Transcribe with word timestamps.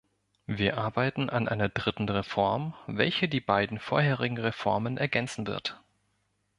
Wir 0.47 0.79
arbeiten 0.79 1.29
an 1.29 1.47
einer 1.47 1.69
dritten 1.69 2.09
Reform, 2.09 2.73
welche 2.87 3.29
die 3.29 3.39
beiden 3.39 3.77
vorherigen 3.77 4.39
Reformen 4.39 4.97
ergänzen 4.97 5.45
wird. 5.45 5.79